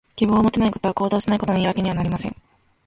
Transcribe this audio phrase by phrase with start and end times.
[0.15, 2.35] 希望を持てないことは、行動しないことの言い訳にはなりません。